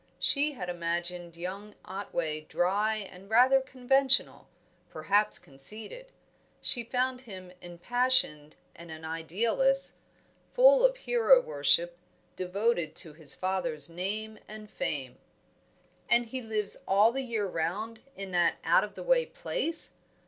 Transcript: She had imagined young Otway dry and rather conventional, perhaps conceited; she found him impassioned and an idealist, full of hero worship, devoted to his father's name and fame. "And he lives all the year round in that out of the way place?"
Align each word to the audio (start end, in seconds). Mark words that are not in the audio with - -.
She 0.17 0.53
had 0.53 0.67
imagined 0.67 1.37
young 1.37 1.75
Otway 1.85 2.41
dry 2.49 2.95
and 2.95 3.29
rather 3.29 3.61
conventional, 3.61 4.47
perhaps 4.89 5.37
conceited; 5.37 6.07
she 6.59 6.83
found 6.83 7.21
him 7.21 7.51
impassioned 7.61 8.55
and 8.75 8.89
an 8.89 9.05
idealist, 9.05 9.97
full 10.55 10.83
of 10.83 10.97
hero 10.97 11.39
worship, 11.39 11.99
devoted 12.35 12.95
to 12.95 13.13
his 13.13 13.35
father's 13.35 13.91
name 13.91 14.39
and 14.47 14.71
fame. 14.71 15.19
"And 16.09 16.25
he 16.25 16.41
lives 16.41 16.77
all 16.87 17.11
the 17.11 17.21
year 17.21 17.45
round 17.47 17.99
in 18.15 18.31
that 18.31 18.55
out 18.63 18.83
of 18.83 18.95
the 18.95 19.03
way 19.03 19.27
place?" 19.27 19.93